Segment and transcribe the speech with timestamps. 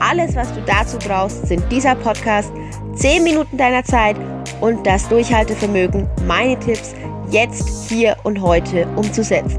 [0.00, 2.52] Alles, was du dazu brauchst, sind dieser Podcast,
[2.94, 4.16] 10 Minuten deiner Zeit
[4.60, 6.94] und das Durchhaltevermögen, meine Tipps
[7.30, 9.58] jetzt, hier und heute umzusetzen.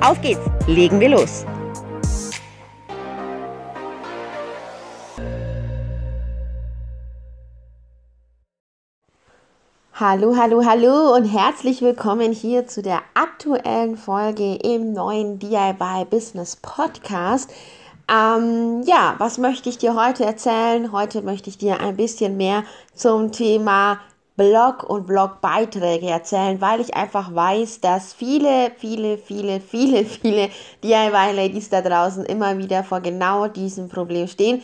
[0.00, 1.44] Auf geht's, legen wir los.
[9.96, 16.56] Hallo, hallo, hallo und herzlich willkommen hier zu der aktuellen Folge im neuen DIY Business
[16.56, 17.50] Podcast.
[18.08, 20.92] Ähm, ja, was möchte ich dir heute erzählen?
[20.92, 23.98] Heute möchte ich dir ein bisschen mehr zum Thema
[24.36, 30.50] Blog und Blogbeiträge erzählen, weil ich einfach weiß, dass viele, viele, viele, viele, viele
[30.82, 34.62] DIY-Ladies da draußen immer wieder vor genau diesem Problem stehen.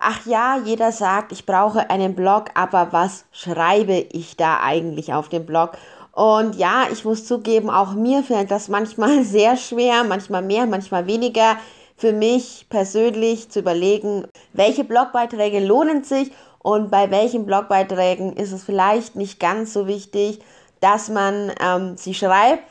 [0.00, 5.28] Ach ja, jeder sagt, ich brauche einen Blog, aber was schreibe ich da eigentlich auf
[5.28, 5.72] dem Blog?
[6.12, 11.06] Und ja, ich muss zugeben, auch mir fällt das manchmal sehr schwer, manchmal mehr, manchmal
[11.06, 11.56] weniger
[11.96, 18.64] für mich persönlich zu überlegen, welche Blogbeiträge lohnen sich und bei welchen Blogbeiträgen ist es
[18.64, 20.40] vielleicht nicht ganz so wichtig,
[20.80, 22.62] dass man ähm, sie schreibt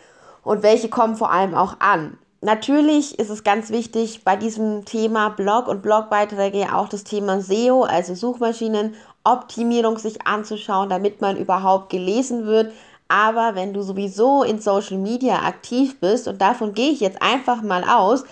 [0.44, 2.18] und welche kommen vor allem auch an.
[2.42, 7.84] Natürlich ist es ganz wichtig bei diesem Thema Blog und Blogbeiträge auch das Thema SEO,
[7.84, 12.72] also Suchmaschinenoptimierung sich anzuschauen, damit man überhaupt gelesen wird.
[13.08, 17.64] Aber wenn du sowieso in Social Media aktiv bist, und davon gehe ich jetzt einfach
[17.64, 18.26] mal aus,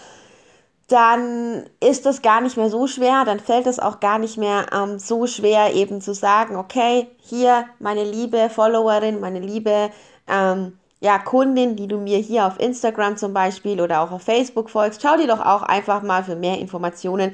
[0.87, 4.65] dann ist das gar nicht mehr so schwer, dann fällt es auch gar nicht mehr
[4.73, 9.89] ähm, so schwer, eben zu sagen, okay, hier meine liebe Followerin, meine liebe
[10.27, 14.69] ähm, ja, Kundin, die du mir hier auf Instagram zum Beispiel oder auch auf Facebook
[14.69, 17.33] folgst, schau dir doch auch einfach mal für mehr Informationen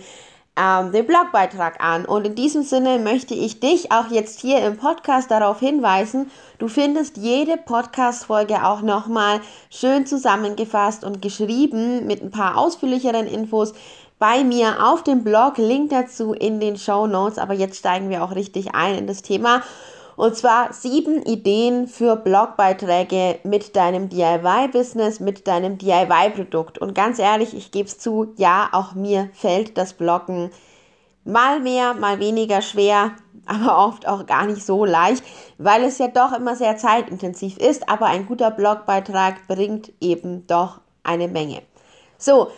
[0.59, 2.05] ähm, den Blogbeitrag an.
[2.05, 6.67] Und in diesem Sinne möchte ich dich auch jetzt hier im Podcast darauf hinweisen, du
[6.67, 13.73] findest jede Podcast-Folge auch nochmal schön zusammengefasst und geschrieben mit ein paar ausführlicheren Infos
[14.19, 15.57] bei mir auf dem Blog.
[15.57, 17.37] Link dazu in den Show Notes.
[17.37, 19.61] Aber jetzt steigen wir auch richtig ein in das Thema.
[20.19, 26.77] Und zwar sieben Ideen für Blogbeiträge mit deinem DIY-Business, mit deinem DIY-Produkt.
[26.77, 30.51] Und ganz ehrlich, ich gebe es zu, ja, auch mir fällt das Bloggen
[31.23, 33.13] mal mehr, mal weniger schwer,
[33.45, 35.23] aber oft auch gar nicht so leicht,
[35.57, 37.87] weil es ja doch immer sehr zeitintensiv ist.
[37.87, 41.61] Aber ein guter Blogbeitrag bringt eben doch eine Menge.
[42.17, 42.49] So,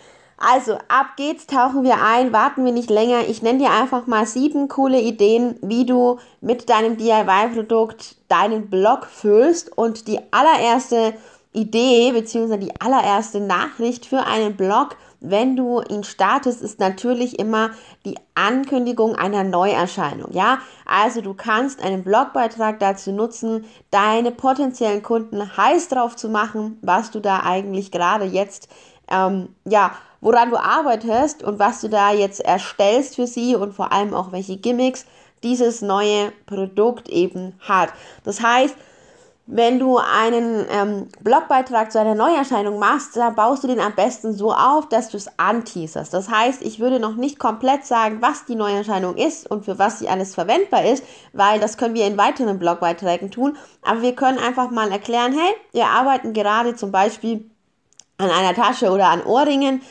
[0.42, 3.22] also, ab geht's, tauchen wir ein, warten wir nicht länger.
[3.28, 9.06] Ich nenne dir einfach mal sieben coole Ideen, wie du mit deinem DIY-Produkt deinen Blog
[9.06, 9.78] füllst.
[9.78, 11.14] Und die allererste
[11.54, 12.58] Idee bzw.
[12.58, 17.70] die allererste Nachricht für einen Blog, wenn du ihn startest, ist natürlich immer
[18.06, 20.32] die Ankündigung einer Neuerscheinung.
[20.34, 26.80] Ja, also du kannst einen Blogbeitrag dazu nutzen, deine potenziellen Kunden heiß drauf zu machen,
[26.82, 28.68] was du da eigentlich gerade jetzt
[29.10, 33.92] ähm, ja woran du arbeitest und was du da jetzt erstellst für sie und vor
[33.92, 35.06] allem auch welche Gimmicks
[35.44, 37.90] dieses neue Produkt eben hat.
[38.24, 38.76] Das heißt,
[39.48, 44.34] wenn du einen ähm, Blogbeitrag zu einer Neuerscheinung machst, dann baust du den am besten
[44.34, 46.14] so auf, dass du es anteaserst.
[46.14, 50.00] Das heißt, ich würde noch nicht komplett sagen, was die Neuerscheinung ist und für was
[50.00, 53.58] sie alles verwendbar ist, weil das können wir in weiteren Blogbeiträgen tun.
[53.82, 57.50] Aber wir können einfach mal erklären, hey, wir arbeiten gerade zum Beispiel
[58.20, 59.82] an einer Tasche oder an Ohrringen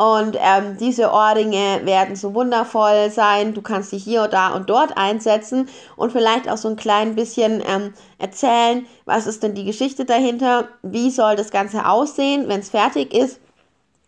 [0.00, 3.52] und ähm, diese Ohrringe werden so wundervoll sein.
[3.52, 7.16] Du kannst sie hier und da und dort einsetzen und vielleicht auch so ein klein
[7.16, 12.60] bisschen ähm, erzählen, was ist denn die Geschichte dahinter, wie soll das Ganze aussehen, wenn
[12.60, 13.40] es fertig ist.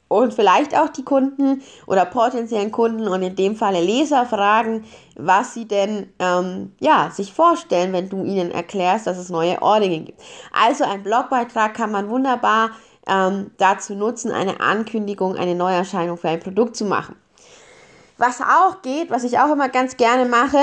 [0.09, 4.85] Und vielleicht auch die Kunden oder potenziellen Kunden und in dem Falle Leser fragen,
[5.17, 10.01] was sie denn ähm, ja, sich vorstellen, wenn du ihnen erklärst, dass es neue Ohrringe
[10.01, 10.23] gibt.
[10.53, 12.71] Also ein Blogbeitrag kann man wunderbar
[13.07, 17.17] ähm, dazu nutzen, eine Ankündigung, eine Neuerscheinung für ein Produkt zu machen.
[18.19, 20.59] Was auch geht, was ich auch immer ganz gerne mache,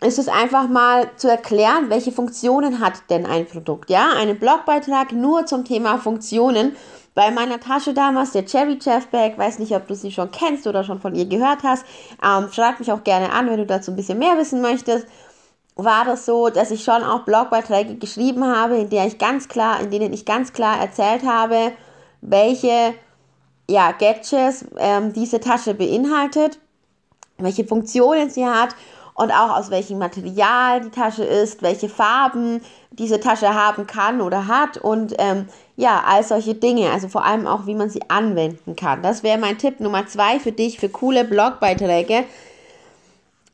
[0.00, 3.90] ist es einfach mal zu erklären, welche Funktionen hat denn ein Produkt.
[3.90, 6.76] Ja, einen Blogbeitrag nur zum Thema Funktionen.
[7.14, 10.68] Bei meiner Tasche damals, der Cherry Chef Bag, weiß nicht, ob du sie schon kennst
[10.68, 11.84] oder schon von ihr gehört hast.
[12.24, 15.06] Ähm, schreib mich auch gerne an, wenn du dazu ein bisschen mehr wissen möchtest
[15.78, 19.80] war das so, dass ich schon auch Blogbeiträge geschrieben habe, in der ich ganz klar,
[19.80, 21.72] in denen ich ganz klar erzählt habe,
[22.20, 22.94] welche
[23.70, 26.58] ja, Gadgets ähm, diese Tasche beinhaltet.
[27.38, 28.74] welche Funktionen sie hat
[29.14, 32.60] und auch aus welchem Material die Tasche ist, welche Farben
[32.90, 36.90] diese Tasche haben kann oder hat und ähm, ja, all solche Dinge.
[36.90, 39.02] Also vor allem auch, wie man sie anwenden kann.
[39.02, 42.24] Das wäre mein Tipp Nummer zwei für dich, für coole Blogbeiträge.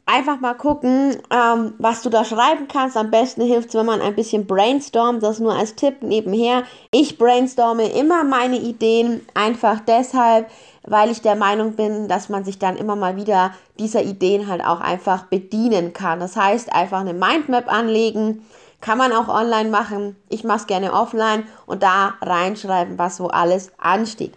[0.06, 2.94] Einfach mal gucken, ähm, was du da schreiben kannst.
[2.94, 5.22] Am besten hilft es, wenn man ein bisschen brainstormt.
[5.22, 6.64] Das nur als Tipp nebenher.
[6.90, 10.50] Ich brainstorme immer meine Ideen einfach deshalb,
[10.82, 14.62] weil ich der Meinung bin, dass man sich dann immer mal wieder dieser Ideen halt
[14.62, 16.20] auch einfach bedienen kann.
[16.20, 18.44] Das heißt, einfach eine Mindmap anlegen,
[18.82, 20.16] kann man auch online machen.
[20.28, 24.34] Ich mache es gerne offline und da reinschreiben, was so alles ansteht.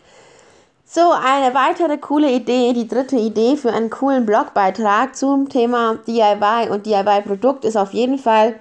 [0.89, 6.69] So, eine weitere coole Idee, die dritte Idee für einen coolen Blogbeitrag zum Thema DIY
[6.69, 8.57] und DIY-Produkt ist auf jeden Fall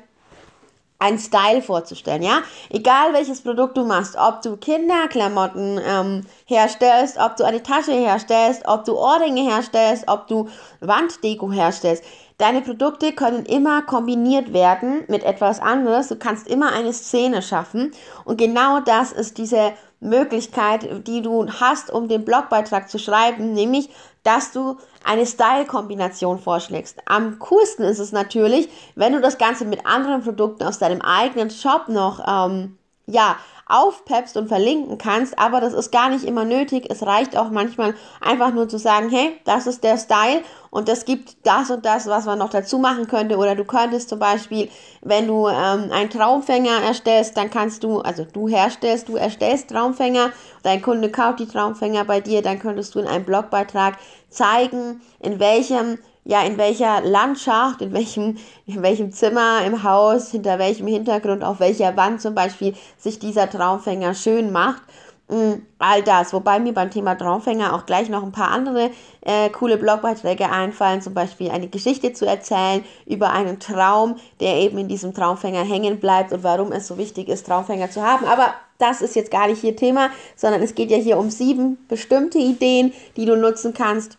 [0.99, 2.41] ein Style vorzustellen, ja?
[2.69, 8.67] Egal welches Produkt du machst, ob du Kinderklamotten ähm, herstellst, ob du eine Tasche herstellst,
[8.67, 10.49] ob du Ohrringe herstellst, ob du
[10.81, 12.03] Wanddeko herstellst.
[12.39, 16.09] Deine Produkte können immer kombiniert werden mit etwas anderes.
[16.09, 17.93] Du kannst immer eine Szene schaffen.
[18.27, 23.89] Und genau das ist diese Möglichkeit, die du hast, um den Blogbeitrag zu schreiben, nämlich,
[24.23, 26.99] dass du eine Style-Kombination vorschlägst.
[27.07, 31.51] Am coolsten ist es natürlich, wenn du das Ganze mit anderen Produkten aus deinem eigenen
[31.51, 33.37] Shop noch, ähm, ja,
[33.69, 36.87] aufpeppst und verlinken kannst, aber das ist gar nicht immer nötig.
[36.89, 41.05] Es reicht auch manchmal einfach nur zu sagen, hey, das ist der Style und es
[41.05, 43.37] gibt das und das, was man noch dazu machen könnte.
[43.37, 44.69] Oder du könntest zum Beispiel,
[45.03, 50.31] wenn du ähm, einen Traumfänger erstellst, dann kannst du, also du herstellst, du erstellst Traumfänger,
[50.63, 53.99] dein Kunde kauft die Traumfänger bei dir, dann könntest du in einem Blogbeitrag
[54.31, 58.37] zeigen, in welchem ja, in welcher Landschaft, in welchem,
[58.67, 63.49] in welchem Zimmer im Haus, hinter welchem Hintergrund, auf welcher Wand zum Beispiel sich dieser
[63.49, 64.83] Traumfänger schön macht.
[65.29, 68.91] Mm, all das, wobei mir beim Thema Traumfänger auch gleich noch ein paar andere
[69.23, 74.79] äh, coole Blogbeiträge einfallen, zum Beispiel eine Geschichte zu erzählen über einen Traum, der eben
[74.79, 78.27] in diesem Traumfänger hängen bleibt und warum es so wichtig ist, Traumfänger zu haben.
[78.27, 81.79] Aber das ist jetzt gar nicht hier Thema, sondern es geht ja hier um sieben
[81.89, 84.19] bestimmte Ideen, die du nutzen kannst,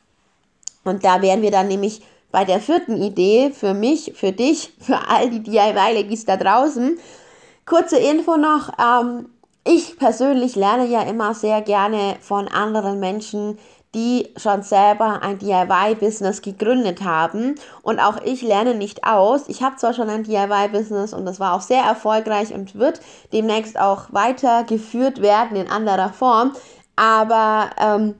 [0.83, 2.01] und da wären wir dann nämlich
[2.31, 6.99] bei der vierten Idee für mich, für dich, für all die DIY-Legis da draußen.
[7.65, 8.69] Kurze Info noch.
[8.79, 9.29] Ähm,
[9.65, 13.57] ich persönlich lerne ja immer sehr gerne von anderen Menschen,
[13.93, 17.55] die schon selber ein DIY-Business gegründet haben.
[17.81, 19.47] Und auch ich lerne nicht aus.
[19.47, 23.01] Ich habe zwar schon ein DIY-Business und das war auch sehr erfolgreich und wird
[23.33, 26.53] demnächst auch weitergeführt werden in anderer Form.
[26.95, 28.15] Aber ähm,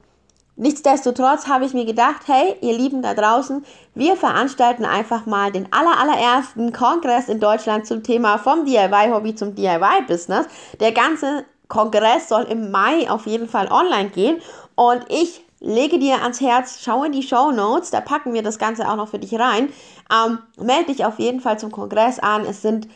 [0.59, 3.63] Nichtsdestotrotz habe ich mir gedacht, hey, ihr Lieben da draußen,
[3.94, 9.54] wir veranstalten einfach mal den aller, allerersten Kongress in Deutschland zum Thema vom DIY-Hobby zum
[9.54, 10.48] DIY-Business.
[10.80, 14.42] Der ganze Kongress soll im Mai auf jeden Fall online gehen
[14.74, 18.57] und ich lege dir ans Herz, schau in die Show Notes, da packen wir das
[18.57, 19.69] Ganze auch noch für dich rein.
[20.12, 22.45] Ähm, melde dich auf jeden Fall zum Kongress an.
[22.45, 22.88] Es sind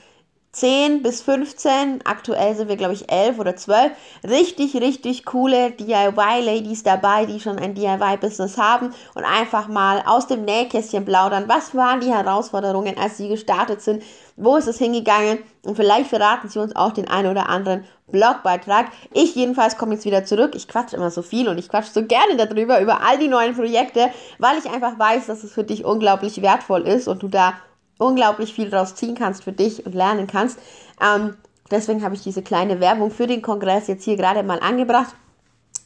[0.54, 3.92] 10 bis 15, aktuell sind wir glaube ich 11 oder 12,
[4.28, 10.44] richtig, richtig coole DIY-Ladies dabei, die schon ein DIY-Business haben und einfach mal aus dem
[10.44, 11.46] Nähkästchen plaudern.
[11.48, 14.04] Was waren die Herausforderungen, als sie gestartet sind?
[14.36, 15.40] Wo ist es hingegangen?
[15.64, 18.88] Und vielleicht verraten sie uns auch den einen oder anderen Blogbeitrag.
[19.14, 20.54] Ich jedenfalls komme jetzt wieder zurück.
[20.56, 23.56] Ich quatsche immer so viel und ich quatsche so gerne darüber, über all die neuen
[23.56, 27.54] Projekte, weil ich einfach weiß, dass es für dich unglaublich wertvoll ist und du da
[28.02, 30.60] unglaublich viel daraus ziehen kannst für dich und lernen kannst.
[31.00, 31.38] Ähm,
[31.70, 35.14] deswegen habe ich diese kleine Werbung für den Kongress jetzt hier gerade mal angebracht.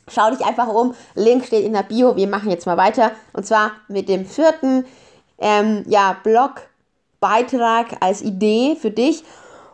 [0.07, 0.93] Schau dich einfach um.
[1.15, 2.15] Link steht in der Bio.
[2.15, 3.11] Wir machen jetzt mal weiter.
[3.33, 4.85] Und zwar mit dem vierten
[5.39, 9.23] ähm, ja, Blogbeitrag als Idee für dich.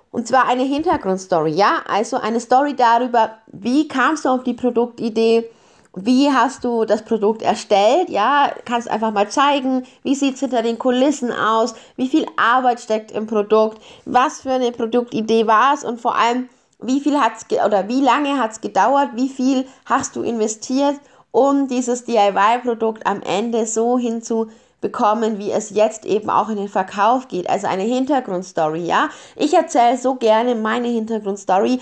[0.09, 1.51] Und zwar eine Hintergrundstory.
[1.51, 5.49] Ja, also eine Story darüber, wie kamst du auf die Produktidee
[5.93, 8.09] wie hast du das Produkt erstellt?
[8.09, 12.79] Ja, kannst einfach mal zeigen, wie sieht es hinter den Kulissen aus, wie viel Arbeit
[12.79, 16.47] steckt im Produkt, was für eine Produktidee war es und vor allem,
[16.79, 20.95] wie viel hat's oder wie lange hat es gedauert, wie viel hast du investiert,
[21.31, 27.27] um dieses DIY-Produkt am Ende so hinzubekommen, wie es jetzt eben auch in den Verkauf
[27.27, 27.49] geht.
[27.49, 29.09] Also eine Hintergrundstory, ja.
[29.35, 31.79] Ich erzähle so gerne meine Hintergrundstory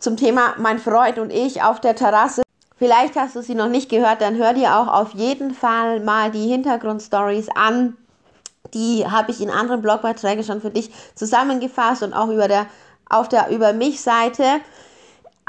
[0.00, 2.43] zum Thema mein Freund und ich auf der Terrasse
[2.84, 6.30] Vielleicht hast du sie noch nicht gehört, dann hör dir auch auf jeden Fall mal
[6.30, 7.96] die Hintergrundstories an.
[8.74, 12.66] Die habe ich in anderen Blogbeiträgen schon für dich zusammengefasst und auch über der,
[13.08, 14.42] auf der Über mich Seite.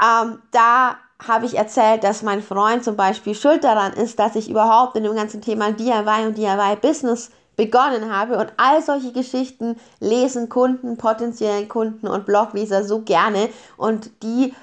[0.02, 0.96] Ähm, da
[1.28, 5.04] habe ich erzählt, dass mein Freund zum Beispiel schuld daran ist, dass ich überhaupt in
[5.04, 8.38] dem ganzen Thema DIY und DIY Business begonnen habe.
[8.38, 13.50] Und all solche Geschichten lesen Kunden, potenziellen Kunden und Blogleser so gerne.
[13.76, 14.54] Und die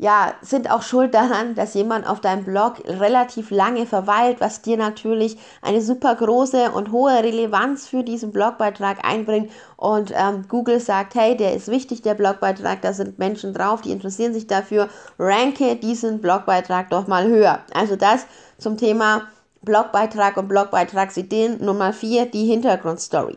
[0.00, 4.78] ja, sind auch schuld daran, dass jemand auf deinem Blog relativ lange verweilt, was dir
[4.78, 9.52] natürlich eine super große und hohe Relevanz für diesen Blogbeitrag einbringt.
[9.76, 13.92] Und ähm, Google sagt, hey, der ist wichtig, der Blogbeitrag, da sind Menschen drauf, die
[13.92, 14.88] interessieren sich dafür.
[15.18, 17.58] Ranke diesen Blogbeitrag doch mal höher.
[17.74, 18.24] Also das
[18.56, 19.28] zum Thema
[19.60, 21.62] Blogbeitrag und Blogbeitragsideen.
[21.62, 23.36] Nummer 4, die Hintergrundstory.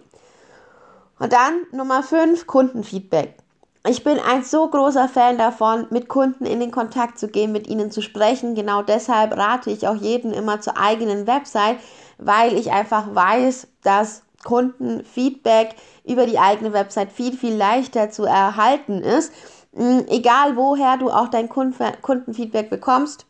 [1.19, 3.42] Und dann Nummer 5, Kundenfeedback.
[3.85, 7.67] Ich bin ein so großer Fan davon, mit Kunden in den Kontakt zu gehen, mit
[7.67, 8.55] ihnen zu sprechen.
[8.55, 11.79] Genau deshalb rate ich auch jedem immer zur eigenen Website,
[12.17, 15.75] weil ich einfach weiß, dass Kundenfeedback
[16.05, 19.33] über die eigene Website viel, viel leichter zu erhalten ist.
[19.73, 23.25] Hm, egal woher du auch dein Kundenfeedback bekommst,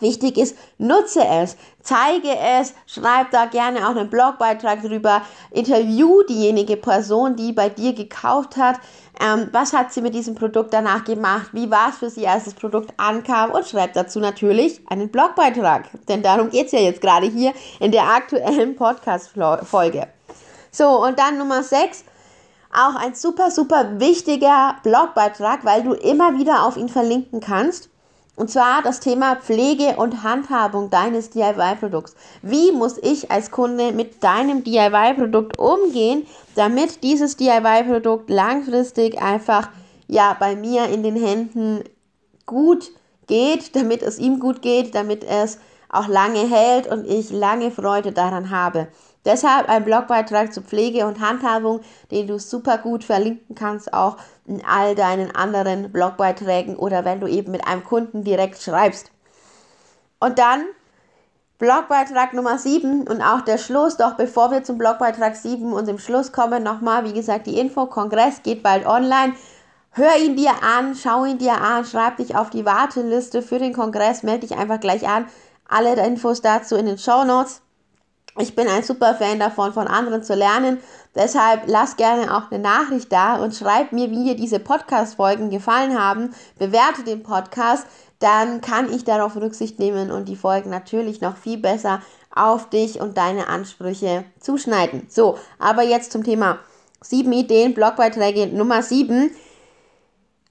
[0.00, 5.22] Wichtig ist, nutze es, zeige es, schreib da gerne auch einen Blogbeitrag drüber,
[5.52, 8.80] interview diejenige Person, die bei dir gekauft hat.
[9.20, 11.50] Ähm, was hat sie mit diesem Produkt danach gemacht?
[11.52, 13.52] Wie war es für sie, als das Produkt ankam?
[13.52, 15.84] Und schreib dazu natürlich einen Blogbeitrag.
[16.08, 20.08] Denn darum geht es ja jetzt gerade hier in der aktuellen Podcast-Folge.
[20.72, 22.04] So, und dann Nummer 6
[22.72, 27.90] auch ein super, super wichtiger Blogbeitrag, weil du immer wieder auf ihn verlinken kannst.
[28.36, 32.16] Und zwar das Thema Pflege und Handhabung deines DIY-Produkts.
[32.42, 36.26] Wie muss ich als Kunde mit deinem DIY-Produkt umgehen,
[36.56, 39.70] damit dieses DIY-Produkt langfristig einfach
[40.08, 41.84] ja bei mir in den Händen
[42.44, 42.90] gut
[43.28, 48.10] geht, damit es ihm gut geht, damit es auch lange hält und ich lange Freude
[48.10, 48.88] daran habe.
[49.24, 54.62] Deshalb ein Blogbeitrag zur Pflege und Handhabung, den du super gut verlinken kannst, auch in
[54.64, 59.10] all deinen anderen Blogbeiträgen oder wenn du eben mit einem Kunden direkt schreibst.
[60.20, 60.64] Und dann
[61.58, 65.98] Blogbeitrag Nummer 7 und auch der Schluss, doch bevor wir zum Blogbeitrag 7 und im
[65.98, 69.34] Schluss kommen, nochmal, wie gesagt, die Info, Kongress geht bald online.
[69.92, 73.72] Hör ihn dir an, schau ihn dir an, schreib dich auf die Warteliste für den
[73.72, 75.26] Kongress, melde dich einfach gleich an.
[75.68, 77.62] Alle Infos dazu in den Show Notes.
[78.36, 80.80] Ich bin ein super Fan davon, von anderen zu lernen.
[81.14, 85.96] Deshalb lass gerne auch eine Nachricht da und schreib mir, wie dir diese Podcast-Folgen gefallen
[85.96, 86.34] haben.
[86.58, 87.86] Bewerte den Podcast,
[88.18, 92.02] dann kann ich darauf Rücksicht nehmen und die Folgen natürlich noch viel besser
[92.34, 95.06] auf dich und deine Ansprüche zuschneiden.
[95.08, 96.58] So, aber jetzt zum Thema
[97.02, 99.30] sieben Ideen, Blogbeiträge Nummer sieben.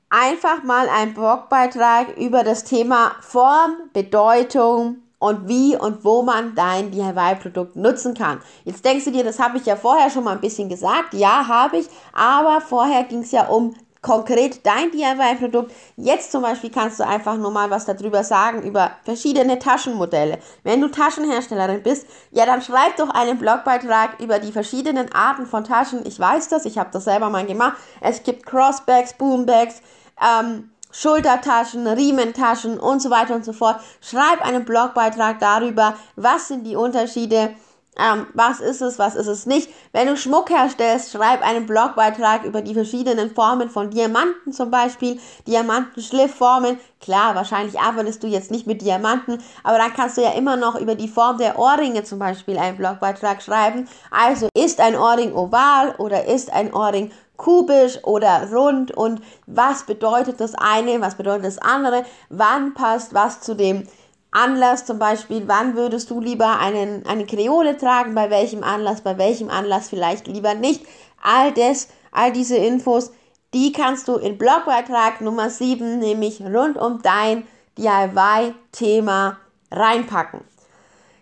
[0.09, 6.91] Einfach mal ein Blogbeitrag über das Thema Form, Bedeutung, und wie und wo man dein
[6.91, 8.41] DIY-Produkt nutzen kann.
[8.65, 11.13] Jetzt denkst du dir, das habe ich ja vorher schon mal ein bisschen gesagt.
[11.13, 15.71] Ja, habe ich, aber vorher ging es ja um konkret dein DIY-Produkt.
[15.95, 20.39] Jetzt zum Beispiel kannst du einfach nur mal was darüber sagen, über verschiedene Taschenmodelle.
[20.63, 25.63] Wenn du Taschenherstellerin bist, ja, dann schreib doch einen Blogbeitrag über die verschiedenen Arten von
[25.63, 26.05] Taschen.
[26.05, 27.77] Ich weiß das, ich habe das selber mal gemacht.
[28.01, 29.81] Es gibt Crossbags, Boombags,
[30.21, 33.81] ähm, Schultertaschen, Riementaschen und so weiter und so fort.
[33.99, 37.55] Schreib einen Blogbeitrag darüber, was sind die Unterschiede,
[37.97, 39.69] ähm, was ist es, was ist es nicht.
[39.91, 45.19] Wenn du Schmuck herstellst, schreib einen Blogbeitrag über die verschiedenen Formen von Diamanten zum Beispiel,
[45.47, 46.79] Diamantenschliffformen.
[46.99, 50.79] Klar, wahrscheinlich arbeitest du jetzt nicht mit Diamanten, aber dann kannst du ja immer noch
[50.79, 53.87] über die Form der Ohrringe zum Beispiel einen Blogbeitrag schreiben.
[54.09, 60.39] Also ist ein Ohrring oval oder ist ein Ohrring kubisch oder rund und was bedeutet
[60.39, 63.87] das eine, was bedeutet das andere, wann passt was zu dem
[64.31, 69.17] Anlass zum Beispiel, wann würdest du lieber einen, eine Kreole tragen, bei welchem Anlass, bei
[69.17, 70.85] welchem Anlass vielleicht lieber nicht.
[71.21, 73.11] All das, all diese Infos,
[73.53, 77.45] die kannst du in Blogbeitrag Nummer 7, nämlich rund um dein
[77.77, 79.37] DIY-Thema
[79.71, 80.41] reinpacken.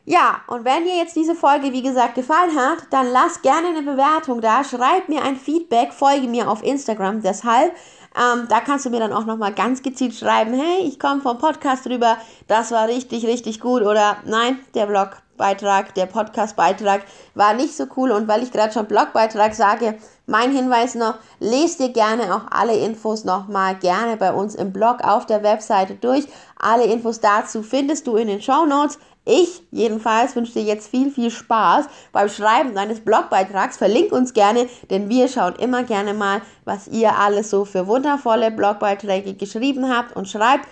[0.06, 3.84] Ja, und wenn dir jetzt diese Folge, wie gesagt, gefallen hat, dann lass gerne eine
[3.84, 7.72] Bewertung da, schreib mir ein Feedback, folge mir auf Instagram deshalb.
[8.18, 11.38] Ähm, da kannst du mir dann auch nochmal ganz gezielt schreiben, hey, ich komme vom
[11.38, 12.18] Podcast rüber,
[12.48, 17.04] das war richtig, richtig gut oder nein, der Blogbeitrag, der Podcastbeitrag
[17.36, 21.80] war nicht so cool und weil ich gerade schon Blogbeitrag sage, mein Hinweis noch, lest
[21.80, 26.26] dir gerne auch alle Infos nochmal gerne bei uns im Blog auf der Webseite durch.
[26.60, 29.00] Alle Infos dazu findest du in den Show Notes.
[29.24, 33.78] Ich jedenfalls wünsche dir jetzt viel, viel Spaß beim Schreiben deines Blogbeitrags.
[33.78, 38.50] Verlink uns gerne, denn wir schauen immer gerne mal, was ihr alles so für wundervolle
[38.50, 40.68] Blogbeiträge geschrieben habt und schreibt.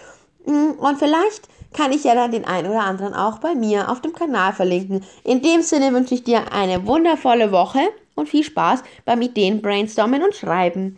[0.46, 4.02] Mm, und vielleicht kann ich ja dann den einen oder anderen auch bei mir auf
[4.02, 5.04] dem Kanal verlinken.
[5.24, 7.82] In dem Sinne wünsche ich dir eine wundervolle Woche
[8.16, 10.98] und viel Spaß beim Ideen brainstormen und schreiben.